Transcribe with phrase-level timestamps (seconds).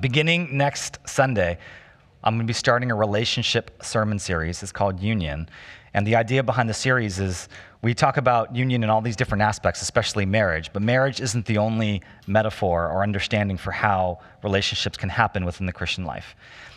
[0.00, 1.58] Beginning next Sunday,
[2.24, 4.62] I'm going to be starting a relationship sermon series.
[4.62, 5.48] It's called Union.
[5.94, 7.48] And the idea behind the series is
[7.82, 11.58] we talk about union in all these different aspects, especially marriage, but marriage isn't the
[11.58, 16.34] only metaphor or understanding for how relationships can happen within the Christian life.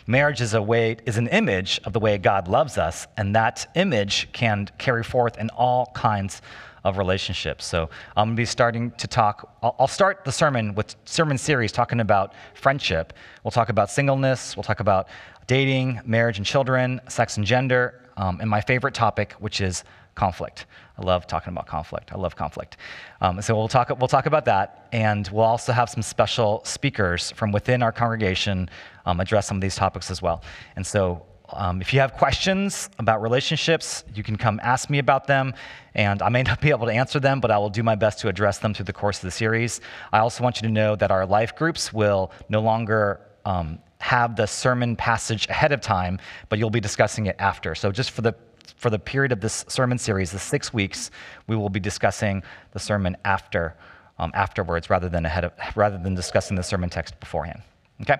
[0.08, 3.66] Marriage is a way is an image of the way God loves us, and that
[3.74, 6.42] image can carry forth in all kinds
[6.84, 7.66] of relationships.
[7.66, 9.56] So I'm going to be starting to talk.
[9.60, 13.12] I'll, start the sermon with sermon series talking about friendship.
[13.42, 14.56] We'll talk about singleness.
[14.56, 15.08] We'll talk about
[15.48, 19.82] dating, marriage and children, sex and gender, um, and my favorite topic, which is
[20.16, 20.66] conflict.
[20.98, 22.12] I love talking about conflict.
[22.12, 22.78] I love conflict.
[23.20, 27.30] Um, so we'll talk, we'll talk about that, and we'll also have some special speakers
[27.32, 28.68] from within our congregation
[29.04, 30.42] um, address some of these topics as well.
[30.74, 35.26] And so um, if you have questions about relationships, you can come ask me about
[35.26, 35.54] them,
[35.94, 38.18] and I may not be able to answer them, but I will do my best
[38.20, 39.80] to address them through the course of the series.
[40.12, 44.36] I also want you to know that our life groups will no longer um, have
[44.36, 47.74] the sermon passage ahead of time, but you'll be discussing it after.
[47.74, 48.34] So just for the
[48.76, 51.10] for the period of this sermon series, the six weeks,
[51.46, 53.74] we will be discussing the sermon after
[54.18, 57.60] um, afterwards, rather than ahead of, rather than discussing the sermon text beforehand.
[58.00, 58.16] Okay.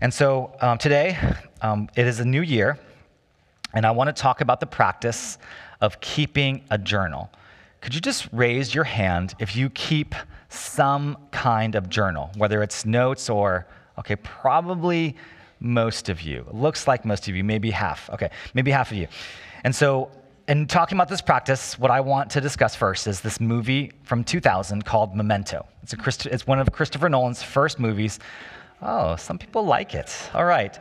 [0.00, 1.18] And so um, today,
[1.60, 2.78] um, it is a new year,
[3.74, 5.38] and I want to talk about the practice
[5.80, 7.30] of keeping a journal.
[7.80, 10.14] Could you just raise your hand if you keep
[10.48, 13.66] some kind of journal, whether it's notes or,
[13.98, 15.16] okay, probably
[15.60, 16.46] most of you.
[16.50, 18.08] Looks like most of you, maybe half.
[18.10, 19.08] Okay, maybe half of you.
[19.64, 20.10] And so,
[20.46, 24.24] in talking about this practice, what I want to discuss first is this movie from
[24.24, 25.66] 2000 called Memento.
[25.82, 28.18] It's, a Christ- it's one of Christopher Nolan's first movies
[28.80, 30.14] Oh, some people like it.
[30.34, 30.78] All right.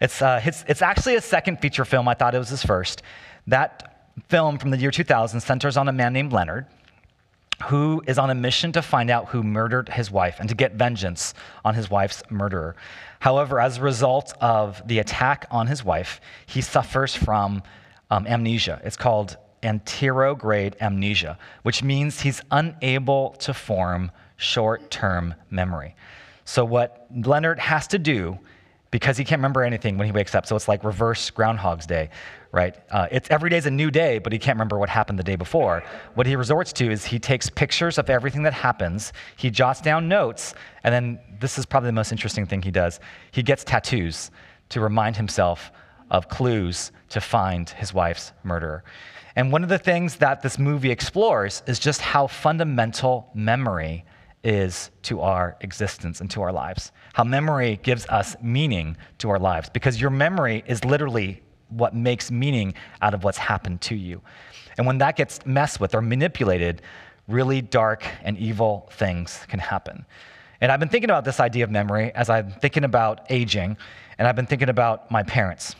[0.00, 2.08] It's, uh, it's, it's actually a second feature film.
[2.08, 3.02] I thought it was his first.
[3.46, 6.66] That film from the year 2000 centers on a man named Leonard
[7.64, 10.72] who is on a mission to find out who murdered his wife and to get
[10.74, 11.32] vengeance
[11.64, 12.74] on his wife's murderer.
[13.22, 17.62] However, as a result of the attack on his wife, he suffers from
[18.10, 18.80] um, amnesia.
[18.82, 25.94] It's called anterograde amnesia, which means he's unable to form short term memory.
[26.44, 28.40] So, what Leonard has to do,
[28.92, 32.10] because he can't remember anything when he wakes up, so it's like reverse Groundhog's Day,
[32.52, 32.76] right?
[32.90, 35.34] Uh, it's every day's a new day, but he can't remember what happened the day
[35.34, 35.82] before.
[36.14, 40.08] What he resorts to is he takes pictures of everything that happens, he jots down
[40.08, 40.54] notes,
[40.84, 43.00] and then this is probably the most interesting thing he does.
[43.32, 44.30] He gets tattoos
[44.68, 45.72] to remind himself
[46.10, 48.84] of clues to find his wife's murderer.
[49.36, 54.04] And one of the things that this movie explores is just how fundamental memory
[54.44, 56.90] is to our existence and to our lives.
[57.14, 62.30] How memory gives us meaning to our lives, because your memory is literally what makes
[62.30, 64.20] meaning out of what's happened to you.
[64.76, 66.82] And when that gets messed with or manipulated,
[67.28, 70.04] really dark and evil things can happen.
[70.60, 73.76] And I've been thinking about this idea of memory as I'm thinking about aging,
[74.18, 75.74] and I've been thinking about my parents.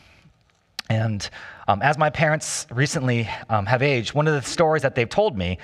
[0.89, 1.29] And
[1.69, 5.37] um, as my parents recently um, have aged, one of the stories that they've told
[5.37, 5.59] me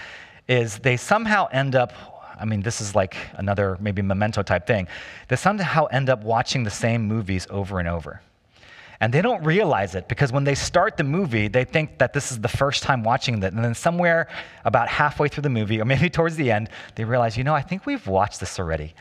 [0.47, 1.93] is they somehow end up
[2.39, 4.89] I mean, this is like another maybe memento type thing.
[5.29, 8.21] They somehow end up watching the same movies over and over.
[9.01, 12.33] And they don't realize it because when they start the movie, they think that this
[12.33, 13.53] is the first time watching it.
[13.53, 14.29] And then somewhere
[14.65, 17.63] about halfway through the movie, or maybe towards the end, they realize, you know, I
[17.63, 18.95] think we've watched this already.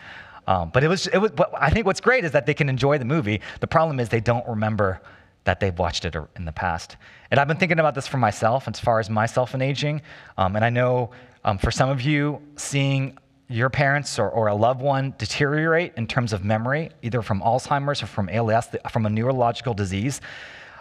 [0.46, 2.98] Um, but it was, it was, I think what's great is that they can enjoy
[3.00, 3.42] the movie.
[3.60, 5.02] The problem is they don't remember
[5.44, 6.96] that they've watched it in the past.
[7.32, 10.02] And I've been thinking about this for myself as far as myself and aging.
[10.38, 11.12] Um, and I know
[11.44, 13.18] um, for some of you, seeing
[13.50, 18.04] your parents or, or a loved one deteriorate in terms of memory, either from Alzheimer's
[18.04, 20.22] or from ALS, from a neurological disease,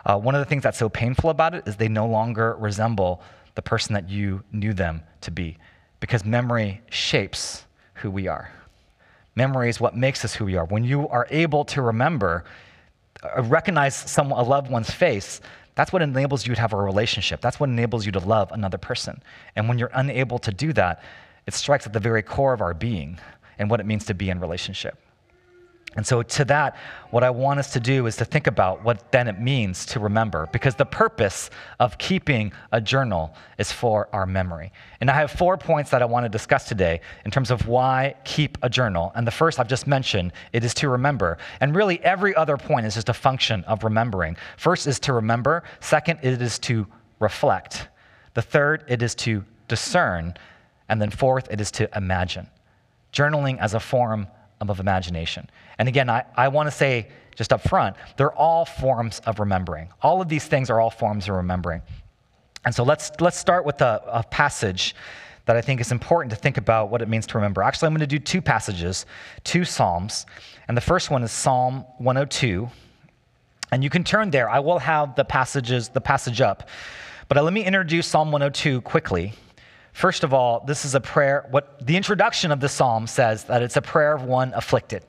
[0.05, 3.23] uh, one of the things that's so painful about it is they no longer resemble
[3.55, 5.59] the person that you knew them to be
[6.01, 8.51] because memory shapes who we are.
[9.35, 10.65] Memory is what makes us who we are.
[10.65, 12.45] When you are able to remember,
[13.23, 15.41] uh, recognize some, a loved one's face,
[15.75, 17.41] that's what enables you to have a relationship.
[17.41, 19.23] That's what enables you to love another person.
[19.57, 21.03] And when you're unable to do that,
[21.47, 23.19] it strikes at the very core of our being
[23.59, 24.99] and what it means to be in relationship.
[25.97, 26.77] And so, to that,
[27.11, 30.01] what I want us to do is to think about what then it means to
[30.01, 31.49] remember, because the purpose
[31.81, 34.73] of keeping a journal is for our memory.
[35.01, 38.15] And I have four points that I want to discuss today in terms of why
[38.25, 39.11] keep a journal.
[39.15, 41.39] And the first I've just mentioned, it is to remember.
[41.61, 44.37] And really, every other point is just a function of remembering.
[44.59, 46.87] First is to remember, second, it is to
[47.21, 47.89] reflect.
[48.35, 50.35] The third, it is to discern.
[50.89, 52.47] And then fourth, it is to imagine.
[53.13, 54.29] Journaling as a form
[54.61, 55.49] of imagination.
[55.79, 59.89] And again, I, I want to say just up front, they're all forms of remembering.
[60.03, 61.83] All of these things are all forms of remembering.
[62.65, 64.95] And so let's, let's start with a, a passage
[65.45, 67.63] that I think is important to think about what it means to remember.
[67.63, 69.07] Actually, I'm going to do two passages,
[69.45, 70.27] two Psalms.
[70.67, 72.69] And the first one is Psalm 102.
[73.71, 74.49] And you can turn there.
[74.49, 76.69] I will have the passages, the passage up.
[77.29, 79.35] But uh, let me introduce Psalm 102 quickly.
[79.97, 81.47] First of all, this is a prayer.
[81.51, 85.03] What the introduction of the psalm says that it's a prayer of one afflicted.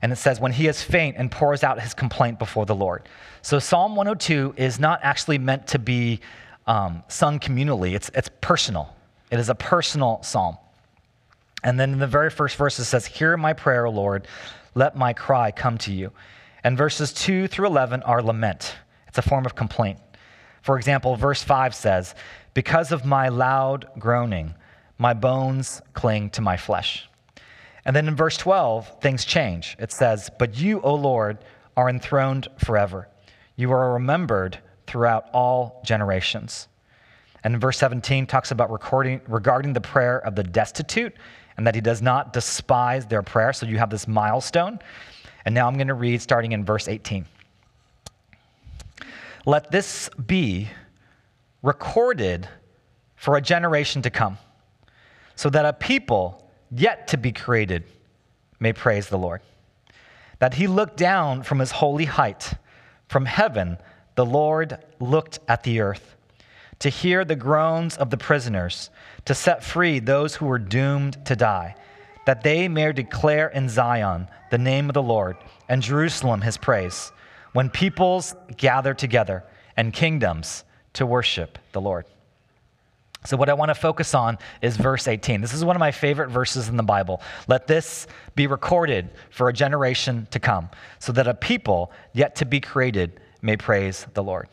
[0.00, 3.08] And it says, when he is faint and pours out his complaint before the Lord.
[3.42, 6.20] So Psalm 102 is not actually meant to be
[6.68, 8.94] um, sung communally, it's, it's personal.
[9.32, 10.56] It is a personal psalm.
[11.64, 14.28] And then in the very first verse, it says, Hear my prayer, Lord,
[14.76, 16.12] let my cry come to you.
[16.62, 18.76] And verses 2 through 11 are lament,
[19.08, 19.98] it's a form of complaint.
[20.62, 22.14] For example, verse 5 says,
[22.54, 24.54] Because of my loud groaning,
[24.98, 27.08] my bones cling to my flesh.
[27.84, 29.76] And then in verse 12, things change.
[29.78, 31.38] It says, But you, O Lord,
[31.76, 33.08] are enthroned forever.
[33.56, 36.68] You are remembered throughout all generations.
[37.44, 41.14] And in verse 17 talks about recording, regarding the prayer of the destitute
[41.56, 43.52] and that he does not despise their prayer.
[43.52, 44.78] So you have this milestone.
[45.44, 47.24] And now I'm going to read starting in verse 18.
[49.46, 50.68] Let this be
[51.62, 52.48] recorded
[53.16, 54.38] for a generation to come,
[55.34, 57.84] so that a people yet to be created
[58.60, 59.40] may praise the Lord.
[60.38, 62.54] That he looked down from his holy height.
[63.08, 63.78] From heaven,
[64.14, 66.16] the Lord looked at the earth
[66.78, 68.90] to hear the groans of the prisoners,
[69.24, 71.74] to set free those who were doomed to die,
[72.24, 75.36] that they may declare in Zion the name of the Lord,
[75.68, 77.10] and Jerusalem his praise,
[77.52, 79.44] when peoples gather together
[79.76, 80.64] and kingdoms
[80.94, 82.04] to worship the Lord.
[83.24, 85.40] So, what I want to focus on is verse 18.
[85.40, 87.20] This is one of my favorite verses in the Bible.
[87.48, 88.06] Let this
[88.36, 93.20] be recorded for a generation to come, so that a people yet to be created
[93.42, 94.48] may praise the Lord.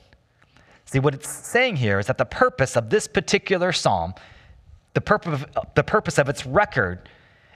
[0.85, 4.13] See, what it's saying here is that the purpose of this particular psalm,
[4.93, 7.09] the purpose, of, the purpose of its record,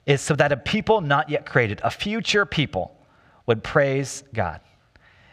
[0.05, 2.95] is so that a people not yet created, a future people,
[3.45, 4.61] would praise God.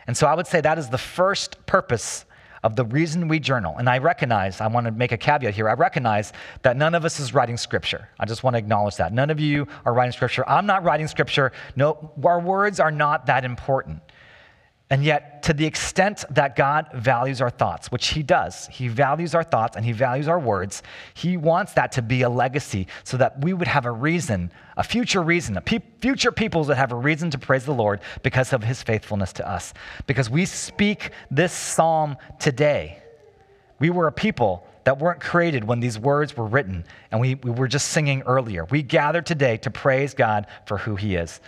[0.07, 2.26] And so I would say that is the first purpose
[2.67, 3.77] of the reason we journal.
[3.79, 5.69] And I recognize, I want to make a caveat here.
[5.69, 6.33] I recognize
[6.63, 8.09] that none of us is writing scripture.
[8.19, 9.13] I just want to acknowledge that.
[9.13, 10.47] None of you are writing scripture.
[10.49, 11.53] I'm not writing scripture.
[11.77, 14.01] No, our words are not that important.
[14.89, 19.35] And yet, to the extent that God values our thoughts, which He does, He values
[19.35, 20.83] our thoughts and He values our words,
[21.15, 24.85] He wants that to be a legacy so that we would have a reason, a
[24.85, 28.53] future reason, a pe- future peoples would have a reason to praise the Lord because
[28.53, 29.75] of His faithfulness to us.
[30.07, 33.03] Because we speak this psalm today.
[33.81, 37.51] We were a people that weren't created when these words were written, and we, we
[37.51, 38.65] were just singing earlier.
[38.67, 41.41] We gathered today to praise God for who He is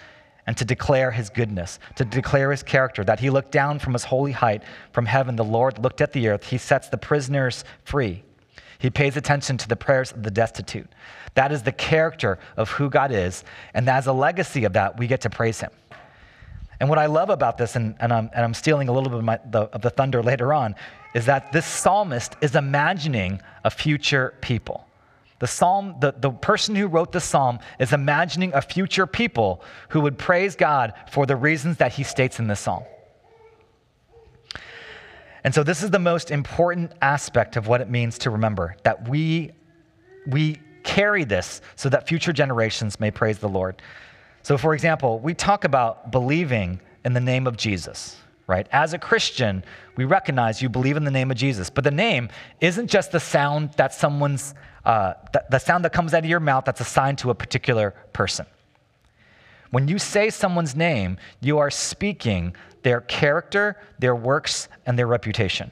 [0.48, 4.04] and to declare his goodness, to declare his character, that he looked down from his
[4.04, 4.62] holy height
[4.92, 5.36] from heaven.
[5.36, 6.44] The Lord looked at the earth.
[6.44, 8.22] He sets the prisoners free.
[8.78, 10.88] He pays attention to the prayers of the destitute.
[11.34, 13.44] That is the character of who God is.
[13.74, 15.70] And as a legacy of that, we get to praise him.
[16.80, 19.18] And what I love about this, and, and, I'm, and I'm stealing a little bit
[19.18, 20.76] of, my, the, of the thunder later on,
[21.14, 24.87] is that this psalmist is imagining a future people.
[25.38, 30.00] The psalm, the, the person who wrote the psalm is imagining a future people who
[30.00, 32.84] would praise God for the reasons that he states in this psalm.
[35.44, 39.08] And so this is the most important aspect of what it means to remember that
[39.08, 39.52] we
[40.26, 43.80] we carry this so that future generations may praise the Lord.
[44.42, 48.16] So for example, we talk about believing in the name of Jesus,
[48.46, 48.66] right?
[48.72, 49.64] As a Christian,
[49.96, 52.28] we recognize you believe in the name of Jesus, but the name
[52.60, 54.54] isn't just the sound that someone's
[54.88, 57.94] uh, the, the sound that comes out of your mouth that's assigned to a particular
[58.14, 58.46] person.
[59.70, 65.70] When you say someone's name, you are speaking their character, their works, and their reputation.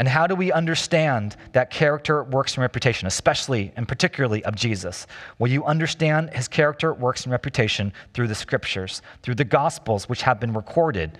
[0.00, 5.06] And how do we understand that character, works, and reputation, especially and particularly of Jesus?
[5.38, 10.22] Well, you understand his character, works, and reputation through the scriptures, through the gospels which
[10.22, 11.18] have been recorded,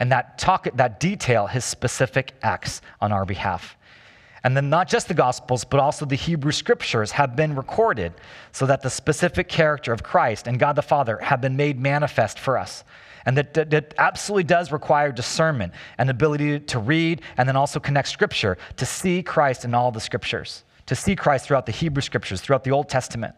[0.00, 3.76] and that talk that detail his specific acts on our behalf.
[4.46, 8.12] And then not just the Gospels, but also the Hebrew Scriptures have been recorded
[8.52, 12.38] so that the specific character of Christ and God the Father have been made manifest
[12.38, 12.84] for us.
[13.24, 17.80] And that, that, that absolutely does require discernment and ability to read and then also
[17.80, 22.00] connect Scripture to see Christ in all the Scriptures, to see Christ throughout the Hebrew
[22.00, 23.34] Scriptures, throughout the Old Testament.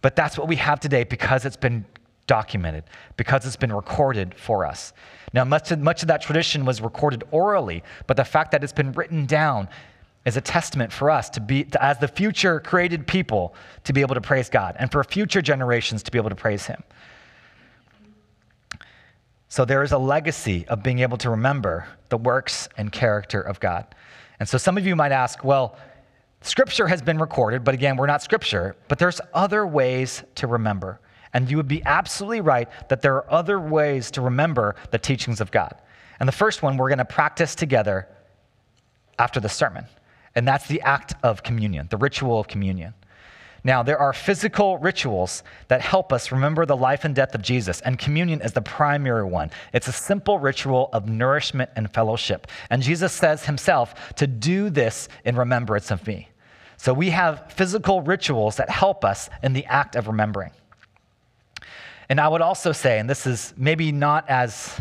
[0.00, 1.84] But that's what we have today because it's been
[2.26, 2.84] documented,
[3.16, 4.92] because it's been recorded for us.
[5.32, 8.72] Now, much of, much of that tradition was recorded orally, but the fact that it's
[8.72, 9.68] been written down
[10.24, 14.02] is a testament for us to be, to, as the future created people, to be
[14.02, 16.82] able to praise God, and for future generations to be able to praise Him.
[19.48, 23.60] So there is a legacy of being able to remember the works and character of
[23.60, 23.94] God.
[24.38, 25.76] And so some of you might ask, well,
[26.40, 31.00] Scripture has been recorded, but again, we're not Scripture, but there's other ways to remember.
[31.32, 35.40] And you would be absolutely right that there are other ways to remember the teachings
[35.40, 35.74] of God.
[36.20, 38.06] And the first one we're going to practice together
[39.18, 39.86] after the sermon,
[40.34, 42.94] and that's the act of communion, the ritual of communion.
[43.64, 47.80] Now, there are physical rituals that help us remember the life and death of Jesus,
[47.82, 49.50] and communion is the primary one.
[49.72, 52.48] It's a simple ritual of nourishment and fellowship.
[52.70, 56.28] And Jesus says himself to do this in remembrance of me.
[56.76, 60.50] So we have physical rituals that help us in the act of remembering.
[62.08, 64.80] And I would also say, and this is maybe not as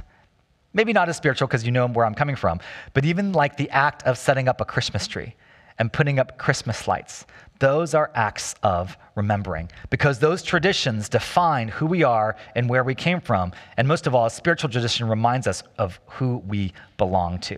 [0.73, 2.59] maybe not as spiritual because you know where I'm coming from,
[2.93, 5.35] but even like the act of setting up a Christmas tree
[5.77, 7.25] and putting up Christmas lights.
[7.59, 12.95] Those are acts of remembering because those traditions define who we are and where we
[12.95, 13.51] came from.
[13.77, 17.57] And most of all, a spiritual tradition reminds us of who we belong to.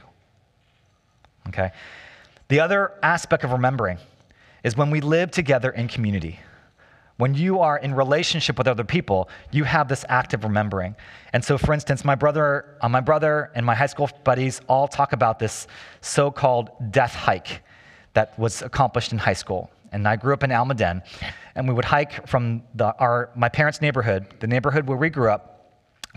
[1.47, 1.71] Okay?
[2.49, 3.97] The other aspect of remembering
[4.63, 6.39] is when we live together in community.
[7.17, 10.95] When you are in relationship with other people, you have this act of remembering.
[11.31, 14.87] And so, for instance, my brother, uh, my brother and my high school buddies all
[14.87, 15.67] talk about this
[16.01, 17.61] so-called death hike
[18.13, 21.03] that was accomplished in high school and I grew up in Almaden,
[21.55, 25.29] and we would hike from the, our, my parents' neighborhood, the neighborhood where we grew
[25.29, 25.51] up,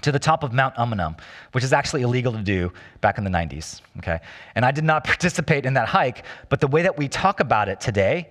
[0.02, 1.18] to the top of Mount Umunhum,
[1.52, 3.80] which is actually illegal to do back in the 90s.
[3.98, 4.18] Okay,
[4.54, 7.68] and I did not participate in that hike, but the way that we talk about
[7.68, 8.28] it today.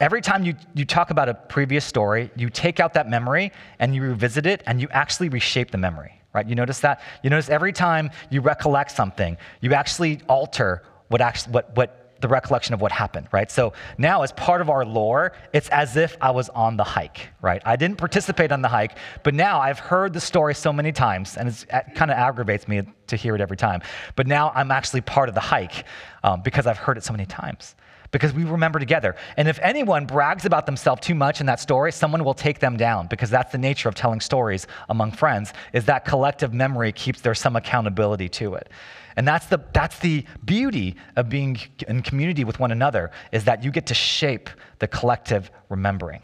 [0.00, 3.50] Every time you, you talk about a previous story, you take out that memory
[3.80, 6.48] and you revisit it and you actually reshape the memory, right?
[6.48, 7.00] You notice that?
[7.24, 12.28] You notice every time you recollect something, you actually alter what, actually, what, what the
[12.28, 13.50] recollection of what happened, right?
[13.50, 17.28] So now, as part of our lore, it's as if I was on the hike,
[17.42, 17.62] right?
[17.64, 21.36] I didn't participate on the hike, but now I've heard the story so many times,
[21.36, 23.82] and it kind of aggravates me to hear it every time.
[24.14, 25.84] But now I'm actually part of the hike
[26.22, 27.74] um, because I've heard it so many times.
[28.10, 29.16] Because we remember together.
[29.36, 32.76] And if anyone brags about themselves too much in that story, someone will take them
[32.76, 37.20] down because that's the nature of telling stories among friends, is that collective memory keeps
[37.20, 38.70] there some accountability to it.
[39.16, 43.62] And that's the, that's the beauty of being in community with one another, is that
[43.64, 44.48] you get to shape
[44.78, 46.22] the collective remembering.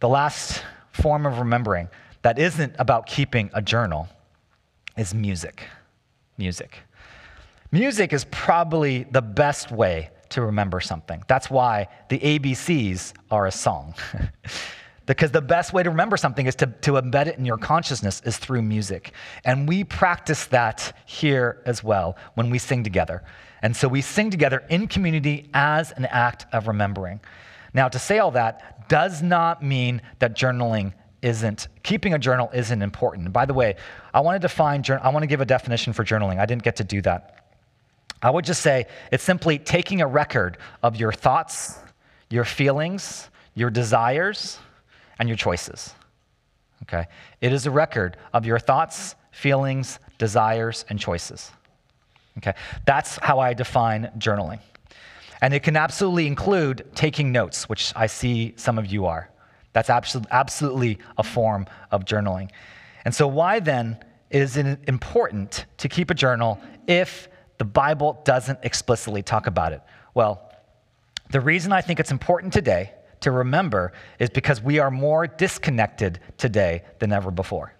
[0.00, 0.62] The last
[0.92, 1.88] form of remembering
[2.22, 4.08] that isn't about keeping a journal
[4.96, 5.62] is music.
[6.36, 6.78] Music.
[7.72, 11.22] Music is probably the best way to remember something.
[11.28, 13.94] That's why the ABCs are a song.
[15.10, 18.22] Because the best way to remember something is to, to embed it in your consciousness
[18.24, 19.12] is through music.
[19.44, 23.24] And we practice that here as well when we sing together.
[23.60, 27.18] And so we sing together in community as an act of remembering.
[27.74, 32.80] Now, to say all that does not mean that journaling isn't, keeping a journal isn't
[32.80, 33.32] important.
[33.32, 33.74] by the way,
[34.14, 36.38] I want to define, I want to give a definition for journaling.
[36.38, 37.49] I didn't get to do that.
[38.22, 41.78] I would just say it's simply taking a record of your thoughts,
[42.28, 44.58] your feelings, your desires,
[45.18, 45.94] and your choices.
[46.82, 47.06] Okay?
[47.40, 51.50] It is a record of your thoughts, feelings, desires, and choices.
[52.38, 52.54] Okay?
[52.86, 54.60] That's how I define journaling.
[55.42, 59.30] And it can absolutely include taking notes, which I see some of you are.
[59.72, 62.50] That's absolutely absolutely a form of journaling.
[63.04, 63.98] And so, why then
[64.30, 67.28] is it important to keep a journal if
[67.60, 69.82] the Bible doesn't explicitly talk about it?
[70.14, 70.50] Well,
[71.30, 76.20] the reason I think it's important today to remember is because we are more disconnected
[76.38, 77.74] today than ever before.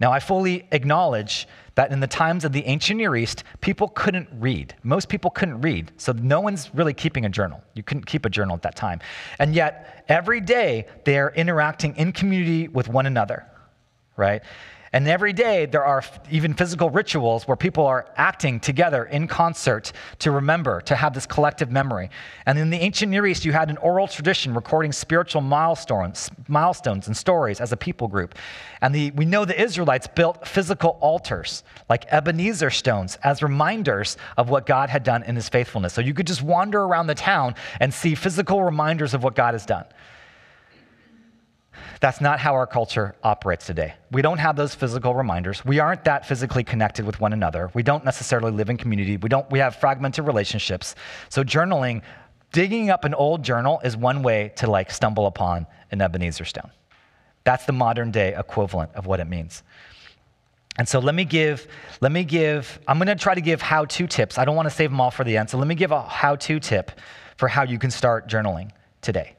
[0.00, 4.28] Now, I fully acknowledge that in the times of the ancient Near East, people couldn't
[4.32, 4.74] read.
[4.82, 7.62] Most people couldn't read, so no one's really keeping a journal.
[7.74, 8.98] You couldn't keep a journal at that time.
[9.38, 13.46] And yet, every day, they're interacting in community with one another,
[14.16, 14.42] right?
[14.94, 19.90] And every day, there are even physical rituals where people are acting together in concert
[20.20, 22.10] to remember, to have this collective memory.
[22.46, 27.08] And in the ancient Near East, you had an oral tradition recording spiritual milestones, milestones
[27.08, 28.36] and stories as a people group.
[28.82, 34.48] And the, we know the Israelites built physical altars, like Ebenezer stones, as reminders of
[34.48, 35.92] what God had done in his faithfulness.
[35.92, 39.54] So you could just wander around the town and see physical reminders of what God
[39.54, 39.86] has done.
[42.04, 43.94] That's not how our culture operates today.
[44.10, 45.64] We don't have those physical reminders.
[45.64, 47.70] We aren't that physically connected with one another.
[47.72, 49.16] We don't necessarily live in community.
[49.16, 50.96] We don't we have fragmented relationships.
[51.30, 52.02] So journaling,
[52.52, 56.70] digging up an old journal is one way to like stumble upon an Ebenezer stone.
[57.44, 59.62] That's the modern day equivalent of what it means.
[60.76, 61.66] And so let me give,
[62.02, 64.36] let me give, I'm going to try to give how to tips.
[64.36, 65.48] I don't want to save them all for the end.
[65.48, 66.92] So let me give a how to tip
[67.38, 69.36] for how you can start journaling today.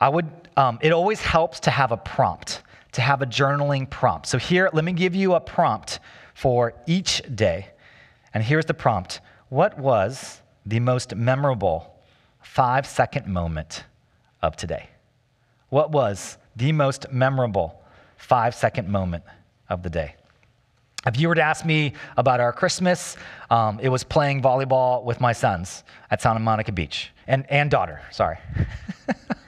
[0.00, 4.26] I would, um, it always helps to have a prompt, to have a journaling prompt.
[4.26, 6.00] So here, let me give you a prompt
[6.34, 7.68] for each day.
[8.34, 11.94] And here's the prompt What was the most memorable
[12.40, 13.84] five second moment
[14.42, 14.88] of today?
[15.68, 17.82] What was the most memorable
[18.16, 19.24] five second moment
[19.68, 20.16] of the day?
[21.04, 23.16] If you were to ask me about our Christmas,
[23.50, 25.82] um, it was playing volleyball with my sons
[26.12, 28.38] at Santa Monica Beach and, and daughter, sorry.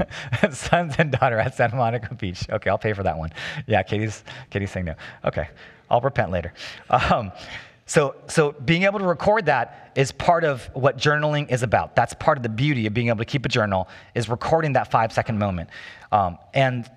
[0.50, 2.48] sons and daughter at Santa Monica Beach.
[2.50, 3.32] Okay, I'll pay for that one.
[3.66, 4.94] Yeah, Katie's, Katie's saying no.
[5.24, 5.48] Okay,
[5.90, 6.52] I'll repent later.
[6.90, 7.32] Um,
[7.86, 11.96] so, so being able to record that is part of what journaling is about.
[11.96, 14.90] That's part of the beauty of being able to keep a journal is recording that
[14.90, 15.70] five second moment.
[16.12, 16.88] Um, and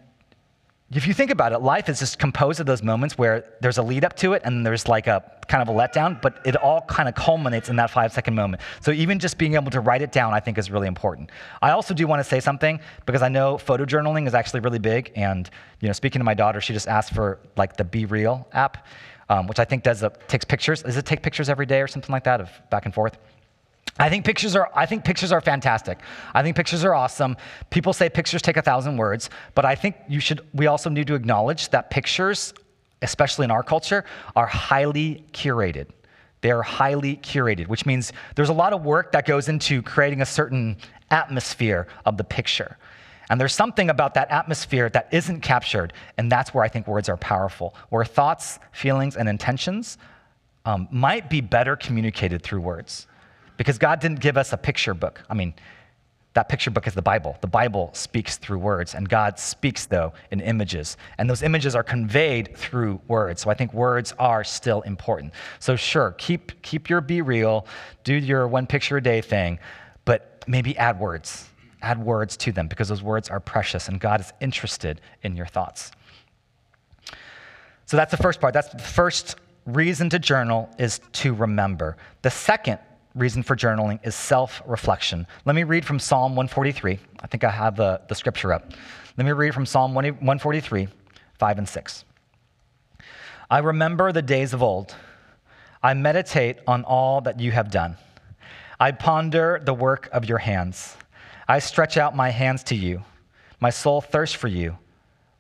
[0.94, 3.84] if you think about it, life is just composed of those moments where there's a
[3.84, 6.82] lead up to it and there's like a kind of a letdown, but it all
[6.82, 8.62] kind of culminates in that five second moment.
[8.82, 11.30] So even just being able to write it down, I think is really important.
[11.62, 15.14] I also do want to say something because I know photojournaling is actually really big.
[15.16, 18.46] And, you know, speaking to my daughter, she just asked for like the Be Real
[18.52, 18.86] app,
[19.30, 20.84] um, which I think does a, takes pictures.
[20.84, 23.18] Does it take pictures every day or something like that of back and forth?
[24.00, 26.00] I think pictures are I think pictures are fantastic.
[26.34, 27.38] I think pictures are awesome.
[27.70, 31.08] People say pictures take a thousand words, but I think you should we also need
[31.08, 32.54] to acknowledge that pictures,
[33.02, 34.06] especially in our culture,
[34.36, 35.88] are highly curated.
[36.42, 40.22] They are highly curated, which means there's a lot of work that goes into creating
[40.22, 40.78] a certain
[41.12, 42.78] atmosphere of the picture.
[43.30, 47.08] And there's something about that atmosphere that isn't captured, and that's where I think words
[47.08, 49.98] are powerful, where thoughts, feelings, and intentions
[50.66, 53.08] um, might be better communicated through words.
[53.58, 55.24] Because God didn't give us a picture book.
[55.30, 55.54] I mean,
[56.34, 57.38] that picture book is the Bible.
[57.42, 60.96] The Bible speaks through words, and God speaks, though, in images.
[61.18, 63.42] And those images are conveyed through words.
[63.42, 65.34] So I think words are still important.
[65.60, 67.66] So, sure, keep, keep your be real,
[68.06, 69.60] do your one picture a day thing,
[70.06, 71.50] but maybe add words.
[71.82, 75.48] Add words to them because those words are precious, and God is interested in your
[75.48, 75.92] thoughts.
[77.88, 78.54] So that's the first part.
[78.54, 81.98] That's the first reason to journal is to remember.
[82.22, 82.80] The second
[83.16, 85.28] reason for journaling is self reflection.
[85.46, 87.00] Let me read from Psalm 143.
[87.20, 88.72] I think I have the, the scripture up.
[89.18, 90.88] Let me read from Psalm 143,
[91.38, 92.06] 5 and 6.
[93.50, 94.96] I remember the days of old.
[95.84, 97.98] I meditate on all that you have done.
[98.80, 100.96] I ponder the work of your hands.
[101.48, 103.04] I stretch out my hands to you.
[103.60, 104.78] My soul thirsts for you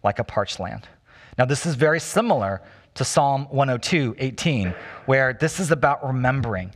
[0.03, 0.87] like a parched land.
[1.37, 2.61] Now, this is very similar
[2.95, 4.73] to Psalm 102, 18,
[5.05, 6.73] where this is about remembering.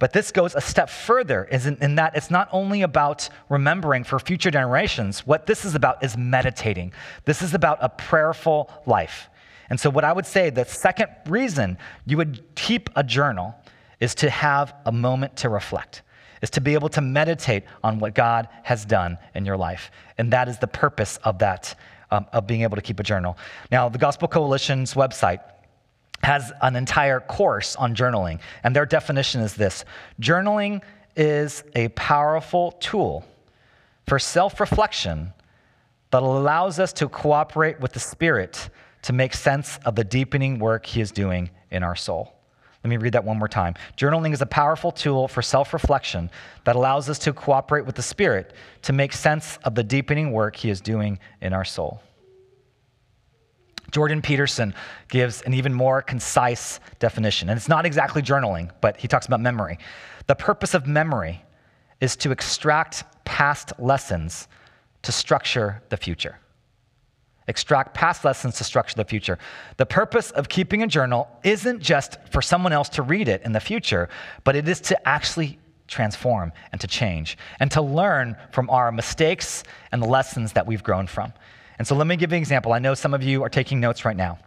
[0.00, 4.50] But this goes a step further in, that it's not only about remembering for future
[4.50, 6.92] generations, what this is about is meditating.
[7.26, 9.28] This is about a prayerful life.
[9.68, 13.54] And so, what I would say the second reason you would keep a journal
[14.00, 16.00] is to have a moment to reflect,
[16.40, 19.90] is to be able to meditate on what God has done in your life.
[20.16, 21.74] And that is the purpose of that,
[22.10, 23.36] um, of being able to keep a journal.
[23.70, 25.40] Now, the Gospel Coalition's website
[26.22, 29.84] has an entire course on journaling, and their definition is this
[30.20, 30.82] Journaling
[31.16, 33.24] is a powerful tool
[34.06, 35.32] for self reflection
[36.10, 38.68] that allows us to cooperate with the Spirit
[39.02, 42.34] to make sense of the deepening work He is doing in our soul.
[42.82, 43.74] Let me read that one more time.
[43.96, 46.30] Journaling is a powerful tool for self reflection
[46.64, 50.56] that allows us to cooperate with the Spirit to make sense of the deepening work
[50.56, 52.02] He is doing in our soul.
[53.90, 54.74] Jordan Peterson
[55.08, 57.48] gives an even more concise definition.
[57.48, 59.78] And it's not exactly journaling, but he talks about memory.
[60.26, 61.44] The purpose of memory
[62.00, 64.48] is to extract past lessons
[65.02, 66.38] to structure the future.
[67.48, 69.38] Extract past lessons to structure the future.
[69.76, 73.52] The purpose of keeping a journal isn't just for someone else to read it in
[73.52, 74.08] the future,
[74.44, 79.64] but it is to actually transform and to change and to learn from our mistakes
[79.90, 81.32] and the lessons that we've grown from.
[81.80, 82.74] And so let me give you an example.
[82.74, 84.38] I know some of you are taking notes right now.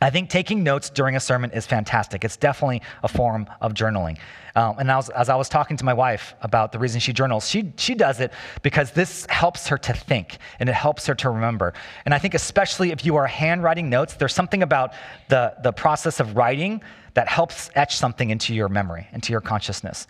[0.00, 2.24] I think taking notes during a sermon is fantastic.
[2.24, 4.16] It's definitely a form of journaling.
[4.54, 7.48] Um, and as, as I was talking to my wife about the reason she journals,
[7.48, 8.32] she, she does it
[8.62, 11.74] because this helps her to think and it helps her to remember.
[12.04, 14.92] And I think, especially if you are handwriting notes, there's something about
[15.28, 16.80] the, the process of writing
[17.14, 20.06] that helps etch something into your memory, into your consciousness.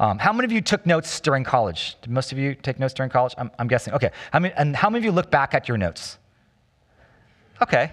[0.00, 1.94] Um, how many of you took notes during college?
[2.00, 3.34] Did most of you take notes during college?
[3.36, 3.92] I'm, I'm guessing.
[3.92, 4.10] Okay.
[4.32, 6.16] How many, and how many of you look back at your notes?
[7.60, 7.92] Okay.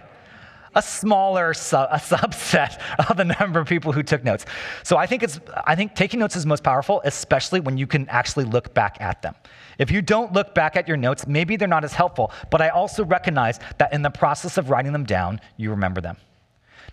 [0.74, 4.46] A smaller su- a subset of the number of people who took notes.
[4.84, 8.08] So I think it's I think taking notes is most powerful, especially when you can
[8.08, 9.36] actually look back at them.
[9.78, 12.32] If you don't look back at your notes, maybe they're not as helpful.
[12.50, 16.16] But I also recognize that in the process of writing them down, you remember them.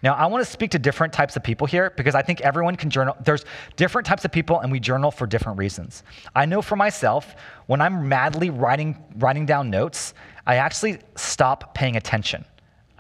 [0.05, 2.77] Now, I want to speak to different types of people here because I think everyone
[2.77, 3.17] can journal.
[3.25, 6.03] There's different types of people, and we journal for different reasons.
[6.35, 7.35] I know for myself,
[7.69, 10.13] when I'm madly writing, writing down notes,
[10.47, 12.45] I actually stop paying attention.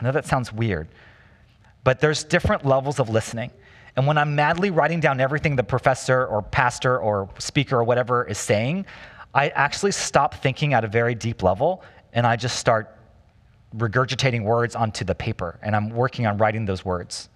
[0.00, 0.88] I know that sounds weird,
[1.84, 3.50] but there's different levels of listening.
[3.96, 8.24] And when I'm madly writing down everything the professor or pastor or speaker or whatever
[8.24, 8.86] is saying,
[9.34, 12.93] I actually stop thinking at a very deep level and I just start
[13.76, 17.28] regurgitating words onto the paper, and I'm working on writing those words.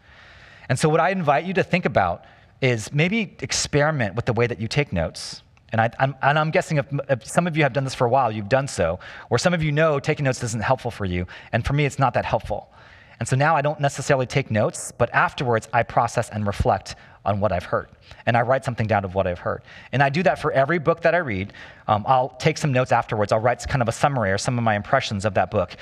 [0.68, 2.24] And so, what I invite you to think about
[2.60, 5.42] is maybe experiment with the way that you take notes.
[5.70, 8.06] And, I, am and I'm guessing if, if, some of you have done this for
[8.06, 8.98] a while, you've done so.
[9.30, 11.26] Or some of you know taking notes isn't helpful for you.
[11.52, 12.72] And for me, it's not that helpful.
[13.20, 17.40] And so now I don't necessarily take notes, but afterwards I process and reflect on
[17.40, 17.88] what I've heard.
[18.26, 19.62] And I write something down of what I've heard.
[19.92, 21.52] And I do that for every book that I read.
[21.88, 23.32] Um, I'll take some notes afterwards.
[23.32, 25.76] I'll write kind of a summary or some of my impressions of that book.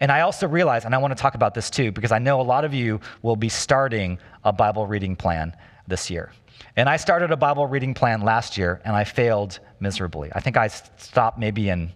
[0.00, 2.40] And I also realize, and I want to talk about this too, because I know
[2.40, 5.56] a lot of you will be starting a Bible reading plan
[5.86, 6.32] this year.
[6.76, 10.30] And I started a Bible reading plan last year, and I failed miserably.
[10.32, 11.92] I think I stopped maybe in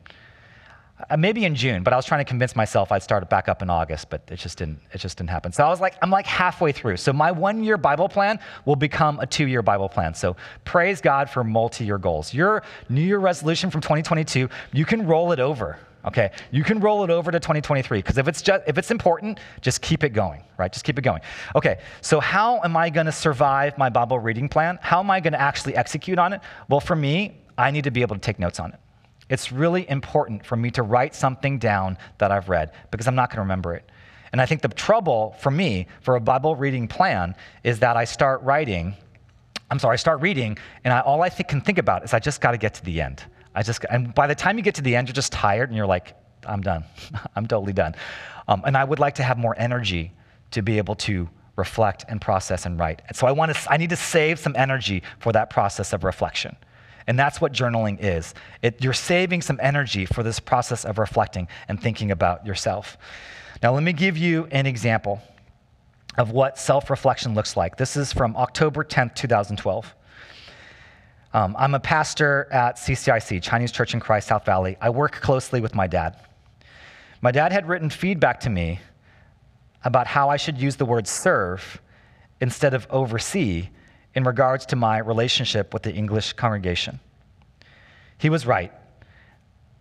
[1.11, 3.49] uh, maybe in June, but I was trying to convince myself I'd start it back
[3.49, 4.81] up in August, but it just didn't.
[4.93, 5.53] It just didn't happen.
[5.53, 6.97] So I was like, I'm like halfway through.
[6.99, 10.15] So my one-year Bible plan will become a two-year Bible plan.
[10.15, 12.33] So praise God for multi-year goals.
[12.33, 15.79] Your New Year resolution from 2022, you can roll it over.
[16.05, 19.39] Okay, you can roll it over to 2023 because if it's just if it's important,
[19.61, 20.73] just keep it going, right?
[20.73, 21.21] Just keep it going.
[21.55, 24.79] Okay, so how am I going to survive my Bible reading plan?
[24.83, 26.41] How am I going to actually execute on it?
[26.69, 28.81] Well, for me, I need to be able to take notes on it.
[29.29, 33.31] It's really important for me to write something down that I've read because I'm not
[33.31, 33.89] going to remember it.
[34.33, 38.05] And I think the trouble for me for a Bible reading plan is that I
[38.05, 38.95] start writing.
[39.71, 42.19] I'm sorry, I start reading, and I, all I think, can think about is I
[42.19, 43.25] just got to get to the end.
[43.55, 45.77] I just, and by the time you get to the end, you're just tired and
[45.77, 46.15] you're like,
[46.47, 46.85] I'm done.
[47.37, 47.95] I'm totally done.
[48.49, 50.13] Um, and I would like to have more energy
[50.53, 53.03] to be able to reflect and process and write.
[53.09, 56.05] And so I want to, I need to save some energy for that process of
[56.05, 56.57] reflection.
[57.07, 58.35] And that's what journaling is.
[58.63, 62.97] It, you're saving some energy for this process of reflecting and thinking about yourself.
[63.63, 65.21] Now, let me give you an example
[66.19, 67.77] of what self reflection looks like.
[67.77, 69.95] This is from October 10th, 2012.
[71.35, 74.77] Um, I'm a pastor at CCIC, Chinese Church in Christ, South Valley.
[74.83, 76.17] I work closely with my dad.
[77.23, 78.81] My dad had written feedback to me
[79.83, 81.81] about how I should use the word serve
[82.41, 83.69] instead of oversee
[84.15, 87.01] in regards to my relationship with the English congregation.
[88.19, 88.73] He was right,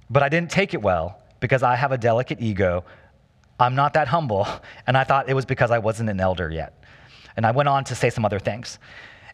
[0.09, 2.85] but I didn't take it well because I have a delicate ego.
[3.59, 4.47] I'm not that humble,
[4.87, 6.81] and I thought it was because I wasn't an elder yet.
[7.35, 8.79] And I went on to say some other things.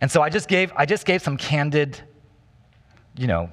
[0.02, 2.00] And so I just gave, I just gave some candid,
[3.18, 3.52] you know,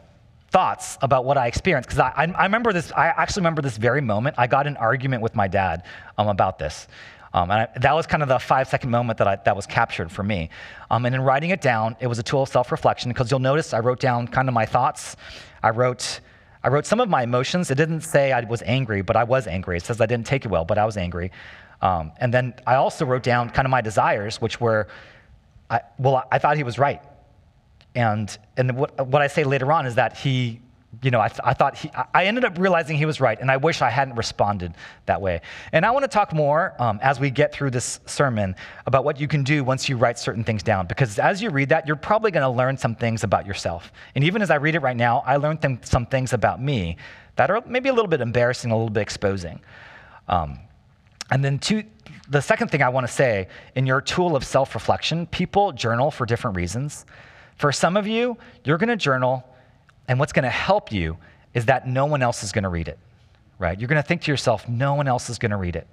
[0.51, 1.89] thoughts about what I experienced.
[1.89, 4.37] Because I, I, remember this, I actually remember this very moment.
[4.39, 5.85] I got an argument with my dad
[6.17, 6.87] um, about this.
[7.33, 9.67] Um, and I, that was kind of the five second moment that, I, that was
[9.67, 10.51] captured for me.
[10.91, 13.41] Um, and in writing it down, it was a tool of self reflection because you'll
[13.41, 15.17] notice I wrote down kind of my thoughts.
[15.61, 16.21] I wrote,
[16.63, 17.71] I wrote some of my emotions.
[17.73, 19.77] It didn't say I was angry, but I was angry.
[19.79, 21.33] It says I didn't take it well, but I was angry.
[21.83, 24.87] Um, and then I also wrote down kind of my desires, which were
[25.75, 27.03] I, well, I thought he was right.
[27.95, 30.61] And, and what, what I say later on is that he,
[31.03, 33.51] you know, I, th- I thought he, I ended up realizing he was right, and
[33.51, 34.75] I wish I hadn't responded
[35.07, 35.41] that way.
[35.73, 38.55] And I want to talk more um, as we get through this sermon
[38.87, 40.87] about what you can do once you write certain things down.
[40.87, 43.93] Because as you read that, you're probably going to learn some things about yourself.
[44.15, 46.97] And even as I read it right now, I learned th- some things about me
[47.37, 49.61] that are maybe a little bit embarrassing, a little bit exposing.
[50.29, 50.61] Um,
[51.31, 51.85] and then two,
[52.29, 56.11] the second thing I want to say in your tool of self reflection, people journal
[56.11, 57.07] for different reasons.
[57.57, 59.45] For some of you, you're going to journal,
[60.09, 61.17] and what's going to help you
[61.55, 62.99] is that no one else is going to read it,
[63.59, 63.79] right?
[63.79, 65.87] You're going to think to yourself, no one else is going to read it.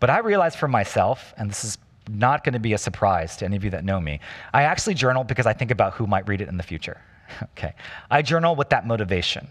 [0.00, 3.44] But I realize for myself, and this is not going to be a surprise to
[3.44, 4.20] any of you that know me,
[4.52, 7.00] I actually journal because I think about who might read it in the future.
[7.42, 7.74] okay.
[8.10, 9.48] I journal with that motivation.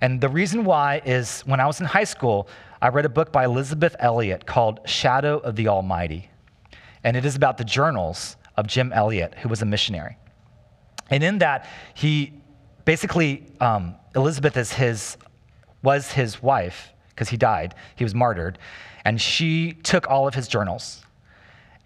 [0.00, 2.48] And the reason why is when I was in high school,
[2.80, 6.30] I read a book by Elisabeth Elliot called Shadow of the Almighty.
[7.02, 10.16] And it is about the journals of Jim Elliot, who was a missionary.
[11.10, 12.32] And in that, he
[12.84, 15.16] basically, um, Elisabeth is his,
[15.82, 17.74] was his wife because he died.
[17.96, 18.58] He was martyred.
[19.04, 21.06] And she took all of his journals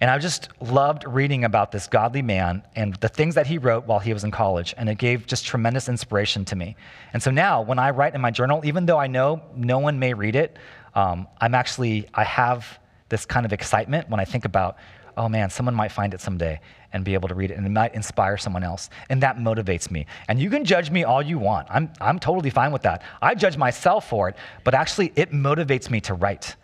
[0.00, 3.86] and I just loved reading about this godly man and the things that he wrote
[3.86, 4.74] while he was in college.
[4.78, 6.74] And it gave just tremendous inspiration to me.
[7.12, 9.98] And so now, when I write in my journal, even though I know no one
[9.98, 10.56] may read it,
[10.94, 14.76] um, I'm actually, I have this kind of excitement when I think about,
[15.16, 16.60] oh man, someone might find it someday
[16.92, 18.90] and be able to read it, and it might inspire someone else.
[19.10, 20.06] And that motivates me.
[20.28, 21.68] And you can judge me all you want.
[21.70, 23.02] I'm, I'm totally fine with that.
[23.22, 26.56] I judge myself for it, but actually, it motivates me to write.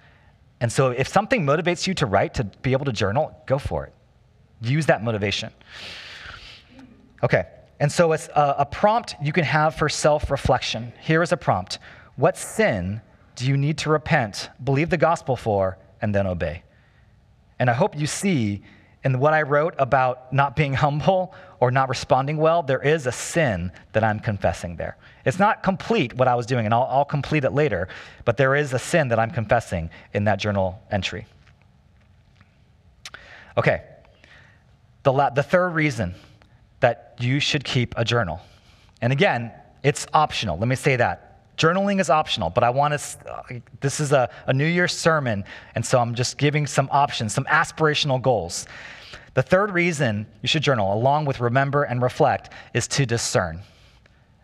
[0.61, 3.85] And so if something motivates you to write, to be able to journal, go for
[3.85, 3.93] it.
[4.63, 5.51] Use that motivation.
[7.23, 7.45] Okay,
[7.79, 10.93] and so it's a, a prompt you can have for self reflection.
[11.03, 11.79] Here is a prompt
[12.17, 13.03] What sin
[13.37, 16.63] do you need to repent, believe the gospel for, and then obey?
[17.59, 18.63] And I hope you see
[19.05, 23.13] in what I wrote about not being humble or not responding well, there is a
[23.13, 24.97] sin that I'm confessing there.
[25.25, 27.89] It's not complete what I was doing, and I'll, I'll complete it later,
[28.25, 31.27] but there is a sin that I'm confessing in that journal entry.
[33.57, 33.83] Okay,
[35.03, 36.15] the, la- the third reason
[36.81, 38.41] that you should keep a journal.
[39.01, 40.59] And again, it's optional.
[40.59, 41.26] Let me say that.
[41.57, 43.43] Journaling is optional, but I want to, uh,
[43.81, 47.45] this is a, a New Year's sermon, and so I'm just giving some options, some
[47.45, 48.67] aspirational goals.
[49.33, 53.61] The third reason you should journal, along with remember and reflect, is to discern.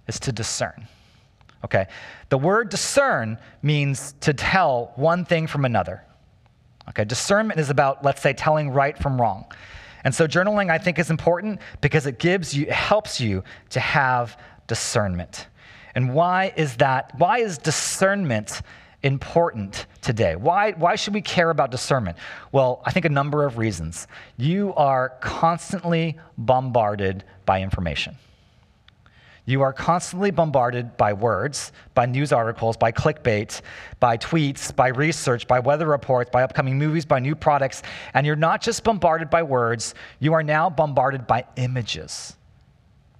[0.06, 0.86] Is to discern.
[1.64, 1.86] Okay?
[2.30, 6.02] The word discern means to tell one thing from another.
[6.88, 7.04] Okay?
[7.04, 9.44] Discernment is about, let's say, telling right from wrong.
[10.04, 13.80] And so journaling, I think, is important because it gives you, it helps you to
[13.80, 15.46] have discernment.
[15.94, 17.12] And why is that?
[17.18, 18.62] Why is discernment
[19.02, 20.36] important today?
[20.36, 22.16] Why, why should we care about discernment?
[22.52, 24.06] Well, I think a number of reasons.
[24.36, 28.16] You are constantly bombarded by information.
[29.44, 33.60] You are constantly bombarded by words, by news articles, by clickbait,
[33.98, 37.82] by tweets, by research, by weather reports, by upcoming movies, by new products.
[38.14, 42.36] And you're not just bombarded by words, you are now bombarded by images,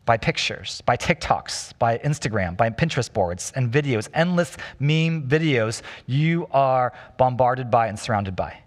[0.05, 6.49] by pictures, by TikToks, by Instagram, by Pinterest boards and videos, endless meme videos you
[6.51, 8.59] are bombarded by and surrounded by.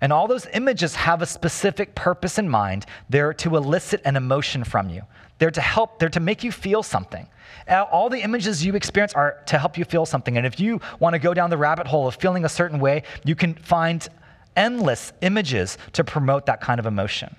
[0.00, 2.86] And all those images have a specific purpose in mind.
[3.08, 5.02] They're to elicit an emotion from you.
[5.38, 7.26] They're to help, they're to make you feel something.
[7.68, 10.36] All the images you experience are to help you feel something.
[10.36, 13.04] And if you want to go down the rabbit hole of feeling a certain way,
[13.24, 14.06] you can find
[14.56, 17.34] endless images to promote that kind of emotion.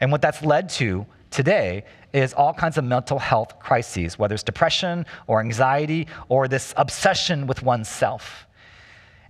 [0.00, 4.42] And what that's led to today is all kinds of mental health crises, whether it's
[4.42, 8.46] depression or anxiety or this obsession with oneself.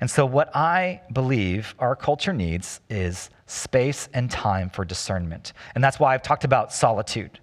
[0.00, 5.52] And so, what I believe our culture needs is space and time for discernment.
[5.74, 7.38] And that's why I've talked about solitude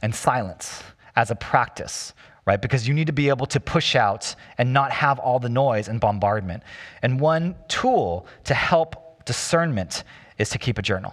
[0.00, 0.82] and silence
[1.16, 2.14] as a practice,
[2.46, 2.62] right?
[2.62, 5.88] Because you need to be able to push out and not have all the noise
[5.88, 6.62] and bombardment.
[7.02, 10.04] And one tool to help discernment
[10.38, 11.12] is to keep a journal,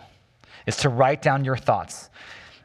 [0.67, 2.11] is to write down your thoughts.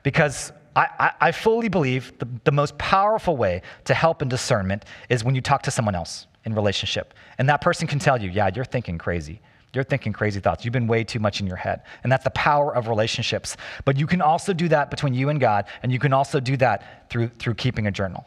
[0.02, 5.22] Because I, I, fully believe the, the most powerful way to help in discernment is
[5.22, 7.14] when you talk to someone else in relationship.
[7.38, 9.40] And that person can tell you, yeah, you're thinking crazy.
[9.74, 10.64] You're thinking crazy thoughts.
[10.64, 11.82] You've been way too much in your head.
[12.02, 13.56] And that's the power of relationships.
[13.84, 16.56] But you can also do that between you and God, and you can also do
[16.58, 18.26] that through, through keeping a journal.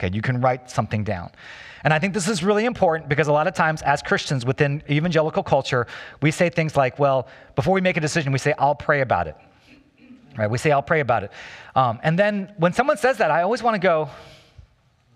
[0.00, 1.30] Okay, you can write something down.
[1.84, 4.82] And I think this is really important because a lot of times, as Christians within
[4.88, 5.86] evangelical culture,
[6.22, 9.26] we say things like, well, before we make a decision, we say, I'll pray about
[9.26, 9.36] it.
[10.38, 10.50] Right?
[10.50, 11.32] We say, I'll pray about it.
[11.74, 14.08] Um, and then when someone says that, I always want to go,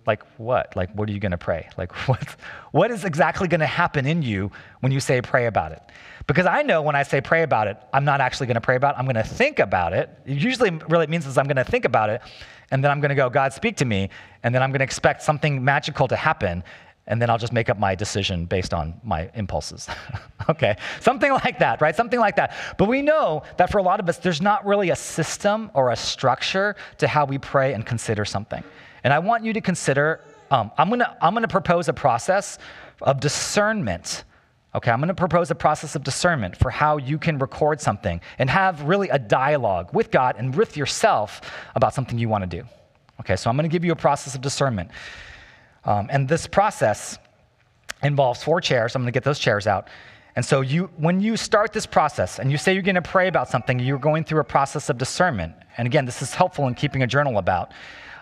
[0.06, 0.76] like what?
[0.76, 1.68] Like, what are you going to pray?
[1.78, 2.36] Like, what,
[2.72, 5.82] what is exactly going to happen in you when you say pray about it?
[6.26, 8.76] Because I know when I say pray about it, I'm not actually going to pray
[8.76, 8.98] about it.
[8.98, 10.08] I'm going to think about it.
[10.24, 12.22] it usually, really means is I'm going to think about it,
[12.70, 14.08] and then I'm going to go, God, speak to me,
[14.42, 16.64] and then I'm going to expect something magical to happen,
[17.06, 19.86] and then I'll just make up my decision based on my impulses.
[20.48, 21.94] okay, something like that, right?
[21.94, 22.56] Something like that.
[22.78, 25.90] But we know that for a lot of us, there's not really a system or
[25.90, 28.64] a structure to how we pray and consider something.
[29.02, 32.58] And I want you to consider um, I'm going to I'm gonna propose a process
[33.02, 34.24] of discernment.
[34.74, 38.20] Okay, I'm going to propose a process of discernment for how you can record something
[38.38, 41.40] and have really a dialogue with God and with yourself
[41.76, 42.66] about something you want to do.
[43.20, 44.90] Okay, so I'm going to give you a process of discernment.
[45.84, 47.18] Um, and this process
[48.02, 48.96] involves four chairs.
[48.96, 49.88] I'm going to get those chairs out.
[50.34, 53.28] And so you, when you start this process and you say you're going to pray
[53.28, 55.54] about something, you're going through a process of discernment.
[55.78, 57.70] And again, this is helpful in keeping a journal about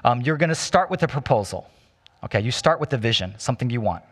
[0.04, 1.70] um, you're going to start with a proposal.
[2.24, 4.02] Okay, you start with a vision, something you want.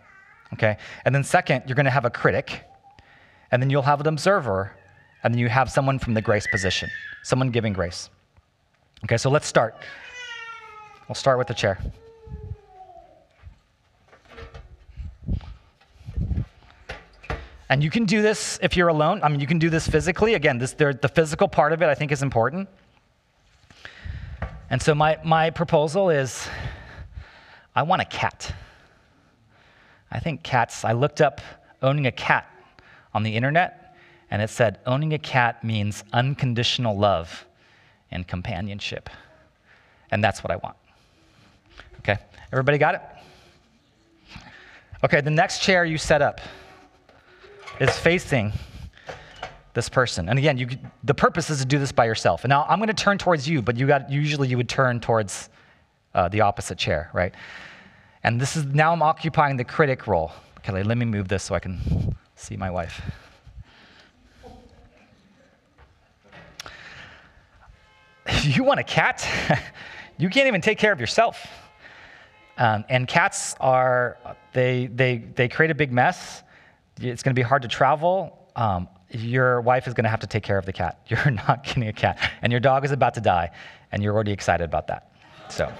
[0.54, 2.64] Okay, and then second, you're going to have a critic,
[3.50, 4.76] and then you'll have an observer,
[5.22, 6.90] and then you have someone from the grace position,
[7.22, 8.10] someone giving grace.
[9.04, 9.76] Okay, so let's start.
[11.08, 11.78] We'll start with the chair.
[17.68, 19.20] And you can do this if you're alone.
[19.22, 20.34] I mean, you can do this physically.
[20.34, 22.68] Again, this, the physical part of it I think is important.
[24.70, 26.48] And so my, my proposal is
[27.74, 28.52] I want a cat.
[30.10, 31.40] I think cats, I looked up
[31.82, 32.48] owning a cat
[33.14, 33.96] on the internet,
[34.30, 37.46] and it said owning a cat means unconditional love
[38.10, 39.08] and companionship.
[40.10, 40.76] And that's what I want.
[42.00, 42.18] Okay,
[42.52, 43.02] everybody got it?
[45.04, 46.40] Okay, the next chair you set up
[47.80, 48.52] is facing
[49.72, 50.28] this person.
[50.28, 50.68] And again, you,
[51.04, 52.44] the purpose is to do this by yourself.
[52.44, 55.00] And now I'm going to turn towards you, but you got usually you would turn
[55.00, 55.48] towards
[56.14, 57.32] uh, the opposite chair, right?
[58.22, 60.32] And this is now I'm occupying the critic role.
[60.58, 63.00] Okay, let me move this so I can see my wife.
[68.42, 69.26] you want a cat?
[70.18, 71.46] you can't even take care of yourself.
[72.58, 74.18] Um, and cats are,
[74.52, 76.42] they, they, they create a big mess.
[77.00, 78.36] It's going to be hard to travel.
[78.54, 81.00] Um, your wife is going to have to take care of the cat.
[81.08, 82.18] You're not getting a cat.
[82.42, 83.50] And your dog is about to die,
[83.92, 85.10] and you're already excited about that.
[85.48, 85.72] So.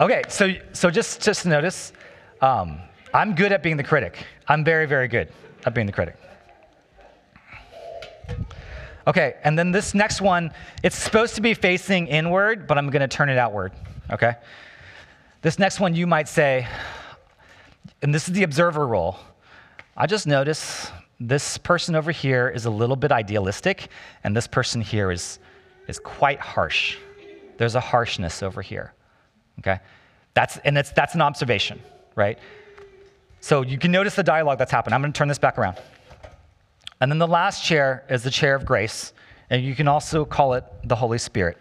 [0.00, 1.92] Okay, so, so just, just notice
[2.40, 2.78] um,
[3.12, 4.26] I'm good at being the critic.
[4.48, 5.28] I'm very, very good
[5.64, 6.16] at being the critic.
[9.06, 10.50] Okay, and then this next one,
[10.82, 13.72] it's supposed to be facing inward, but I'm to turn it outward.
[14.10, 14.34] Okay?
[15.42, 16.66] This next one, you might say,
[18.00, 19.18] and this is the observer role.
[19.96, 23.88] I just notice this person over here is a little bit idealistic,
[24.24, 25.38] and this person here is,
[25.86, 26.96] is quite harsh.
[27.58, 28.94] There's a harshness over here.
[29.60, 29.78] Okay?
[30.34, 31.80] That's, and that's, that's an observation,
[32.14, 32.38] right?
[33.40, 34.94] So you can notice the dialogue that's happened.
[34.94, 35.78] I'm going to turn this back around.
[37.00, 39.12] And then the last chair is the chair of grace,
[39.50, 41.58] and you can also call it the Holy Spirit.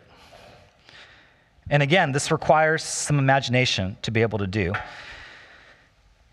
[1.70, 4.74] And again, this requires some imagination to be able to do.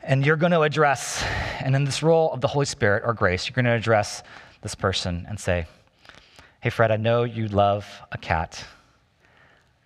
[0.03, 1.25] And you're going to address,
[1.61, 4.23] and in this role of the Holy Spirit or grace, you're going to address
[4.62, 5.66] this person and say,
[6.61, 8.62] Hey, Fred, I know you love a cat.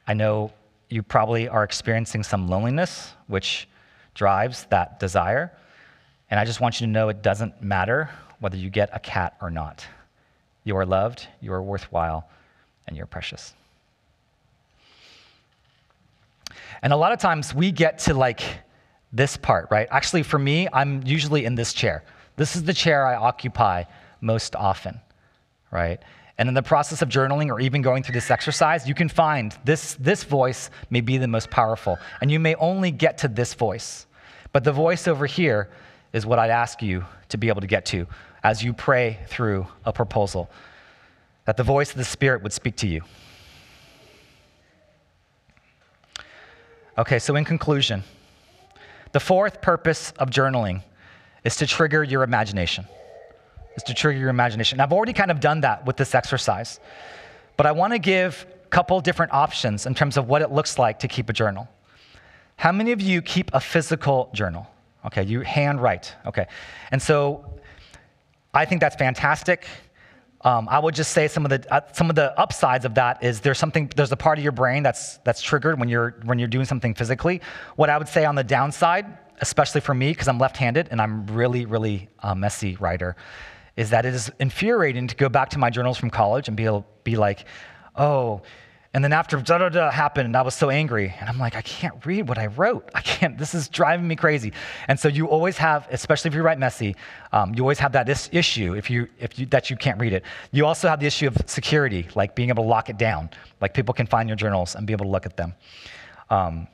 [0.07, 0.53] I know
[0.95, 3.67] you probably are experiencing some loneliness, which
[4.15, 5.51] drives that desire.
[6.31, 9.37] And I just want you to know it doesn't matter whether you get a cat
[9.43, 9.85] or not.
[10.63, 12.31] You are loved, you are worthwhile,
[12.87, 13.55] and you're precious.
[16.81, 18.43] And a lot of times we get to like
[19.13, 19.89] this part, right?
[19.91, 22.05] Actually, for me, I'm usually in this chair.
[22.37, 23.83] This is the chair I occupy
[24.21, 25.01] most often,
[25.73, 26.01] right?
[26.37, 29.57] And in the process of journaling or even going through this exercise, you can find
[29.65, 31.99] this, this voice may be the most powerful.
[32.21, 34.07] And you may only get to this voice.
[34.53, 35.71] But the voice over here
[36.13, 38.07] is what I'd ask you to be able to get to
[38.43, 40.51] as you pray through a proposal,
[41.47, 43.01] that the voice of the Spirit would speak to you.
[46.99, 48.05] Okay, so in conclusion,
[49.13, 50.83] the fourth purpose of journaling
[51.43, 52.87] is to trigger your imagination.
[53.77, 54.81] Is to trigger your imagination.
[54.81, 56.81] I've already kind of done that with this exercise,
[57.57, 60.79] but I want to give a couple different options in terms of what it looks
[60.79, 61.69] like to keep a journal.
[62.57, 64.67] How many of you keep a physical journal?
[65.07, 66.15] Okay, you handwrite.
[66.25, 66.47] Okay,
[66.91, 67.45] and so
[68.55, 69.67] I think that's fantastic.
[70.43, 73.25] Um, I would just say some of the uh, some of the upsides of that
[73.25, 76.39] is there's something there's a part of your brain that's that's triggered when you're when
[76.39, 77.41] you're doing something physically.
[77.77, 79.07] What I would say on the downside,
[79.41, 83.17] especially for me because I'm left-handed and I'm really really a messy writer,
[83.77, 86.65] is that it is infuriating to go back to my journals from college and be
[86.65, 87.45] able, be like,
[87.97, 88.43] oh,
[88.95, 91.13] and then after da da da happened, I was so angry.
[91.19, 92.89] And I'm like, I can't read what I wrote.
[92.95, 94.53] I can't, this is driving me crazy.
[94.87, 96.95] And so you always have, especially if you write messy,
[97.33, 100.13] um, you always have that is- issue if you, if you, that you can't read
[100.13, 100.23] it.
[100.53, 103.31] You also have the issue of security, like being able to lock it down.
[103.61, 105.55] Like people can find your journals and be able to look at them.
[106.31, 106.69] Um,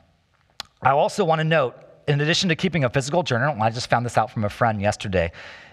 [0.83, 1.75] I also want to note,
[2.07, 4.79] in addition to keeping a physical journal, I just found this out from a friend
[4.79, 5.31] yesterday,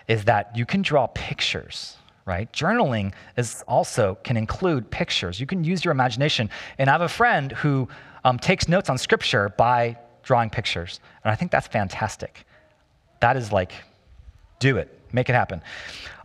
[0.09, 2.53] is that you can draw pictures right?
[2.53, 5.41] Journaling is also can include pictures.
[5.41, 6.51] You can use your imagination.
[6.77, 7.89] And I have a friend who
[8.23, 11.01] um, takes notes on scripture by drawing pictures.
[11.25, 12.45] And I think that's fantastic.
[13.21, 13.73] That is like,
[14.59, 15.63] do it, make it happen.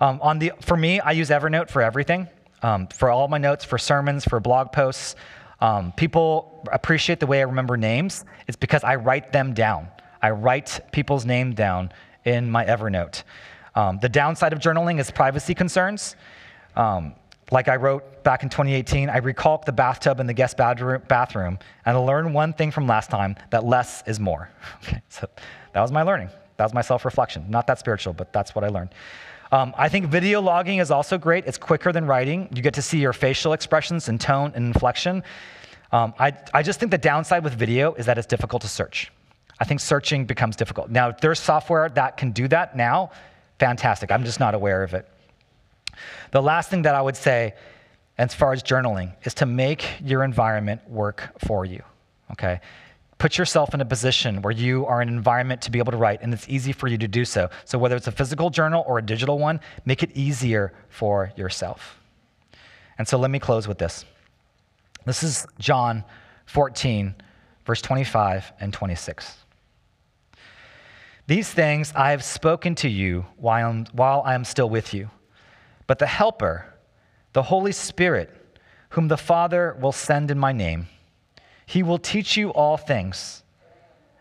[0.01, 2.27] Um, on the, for me, I use Evernote for everything,
[2.61, 5.15] um, for all my notes, for sermons, for blog posts.
[5.61, 8.25] Um, people appreciate the way I remember names.
[8.49, 9.87] It's because I write them down.
[10.21, 11.93] I write people's name down
[12.25, 13.23] in my Evernote.
[13.75, 16.15] Um, the downside of journaling is privacy concerns.
[16.75, 17.15] Um,
[17.51, 21.97] like I wrote back in 2018, I recalked the bathtub in the guest bathroom, and
[21.97, 24.49] I learned one thing from last time that less is more.
[24.83, 25.27] Okay, so
[25.73, 26.29] that was my learning.
[26.57, 27.45] That was my self reflection.
[27.49, 28.89] Not that spiritual, but that's what I learned.
[29.51, 31.45] Um, I think video logging is also great.
[31.45, 32.49] It's quicker than writing.
[32.55, 35.23] You get to see your facial expressions and tone and inflection.
[35.91, 39.11] Um, I, I just think the downside with video is that it's difficult to search.
[39.59, 40.89] I think searching becomes difficult.
[40.89, 43.11] Now, there's software that can do that now
[43.63, 44.11] fantastic.
[44.11, 45.07] I'm just not aware of it.
[46.31, 47.53] The last thing that I would say,
[48.17, 51.81] as far as journaling, is to make your environment work for you.
[52.31, 52.59] Okay?
[53.19, 55.97] Put yourself in a position where you are in an environment to be able to
[55.97, 57.49] write, and it's easy for you to do so.
[57.63, 62.01] So, whether it's a physical journal or a digital one, make it easier for yourself.
[62.97, 64.03] And so, let me close with this.
[65.05, 66.03] This is John
[66.47, 67.15] 14,
[67.65, 69.42] verse 25 and 26.
[71.25, 75.09] These things I have spoken to you while, while I am still with you.
[75.87, 76.73] But the Helper,
[77.31, 78.29] the Holy Spirit,
[78.89, 80.87] whom the Father will send in my name,
[81.65, 83.43] he will teach you all things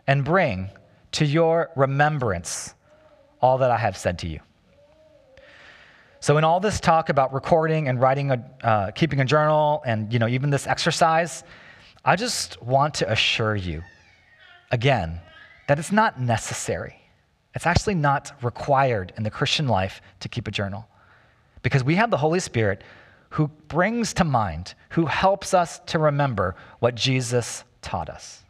[0.07, 0.70] and bring
[1.12, 2.74] to your remembrance
[3.40, 4.40] all that I have said to you.
[6.20, 10.12] So, in all this talk about recording and writing, a, uh, keeping a journal, and
[10.12, 11.42] you know, even this exercise,
[12.05, 13.82] I just want to assure you,
[14.70, 15.20] again,
[15.66, 16.96] that it's not necessary.
[17.54, 20.88] It's actually not required in the Christian life to keep a journal,
[21.62, 22.82] because we have the Holy Spirit
[23.30, 28.42] who brings to mind, who helps us to remember what Jesus taught us.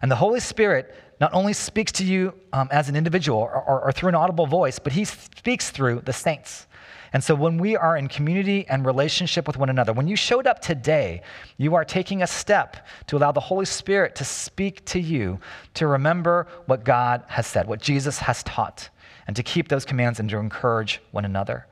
[0.00, 3.80] And the Holy Spirit not only speaks to you um, as an individual or, or,
[3.82, 6.66] or through an audible voice, but he speaks through the saints.
[7.12, 10.46] And so when we are in community and relationship with one another, when you showed
[10.46, 11.22] up today,
[11.58, 15.38] you are taking a step to allow the Holy Spirit to speak to you,
[15.74, 18.88] to remember what God has said, what Jesus has taught,
[19.26, 21.66] and to keep those commands and to encourage one another.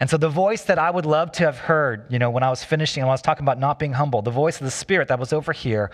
[0.00, 2.50] And so the voice that I would love to have heard, you know, when I
[2.50, 5.08] was finishing, when I was talking about not being humble, the voice of the Spirit
[5.08, 5.90] that was over here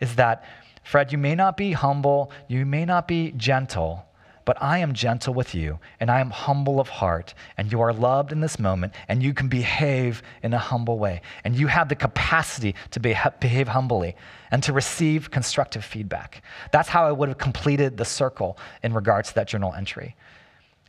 [0.00, 0.44] is that,
[0.84, 4.06] Fred, you may not be humble, you may not be gentle,
[4.44, 7.92] but I am gentle with you, and I am humble of heart, and you are
[7.92, 11.22] loved in this moment, and you can behave in a humble way.
[11.44, 14.16] And you have the capacity to behave humbly
[14.50, 16.42] and to receive constructive feedback.
[16.72, 20.16] That's how I would have completed the circle in regards to that journal entry.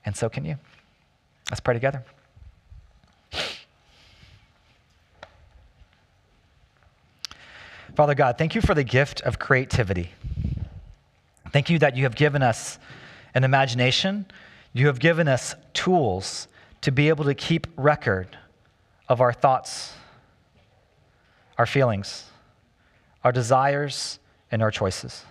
[0.06, 0.58] And so can you.
[1.49, 2.04] Let's pray together.
[7.95, 10.12] Father God, thank you for the gift of creativity.
[11.51, 12.80] Thank you that you have given us
[13.34, 14.26] an imagination.
[14.74, 16.48] You have given us tools
[16.82, 18.38] to be able to keep record
[19.08, 19.94] of our thoughts,
[21.58, 22.26] our feelings,
[23.24, 24.20] our desires,
[24.52, 25.26] and our choices.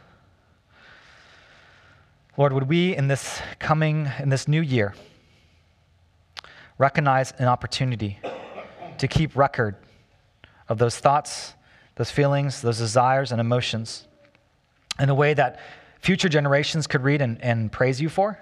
[2.37, 4.95] Lord, would we in this coming, in this new year,
[6.79, 8.19] recognize an opportunity
[8.99, 9.77] to keep record
[10.69, 11.55] of those thoughts,
[11.97, 14.07] those feelings, those desires, and emotions
[14.99, 15.61] in a way that
[16.03, 18.39] future generations could read and, and praise you for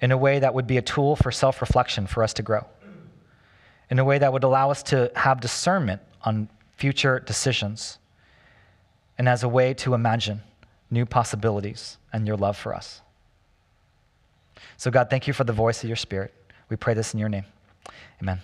[0.00, 2.64] in a way that would be a tool for self reflection for us to grow,
[3.90, 7.98] in a way that would allow us to have discernment on future decisions,
[9.18, 10.40] and as a way to imagine
[10.90, 13.02] new possibilities and your love for us.
[14.76, 16.32] So, God, thank you for the voice of your Spirit.
[16.70, 17.44] We pray this in your name.
[18.22, 18.40] Amen.